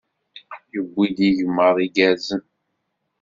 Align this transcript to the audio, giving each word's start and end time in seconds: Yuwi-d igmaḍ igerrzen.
Yuwi-d 0.73 1.17
igmaḍ 1.29 1.77
igerrzen. 1.87 2.41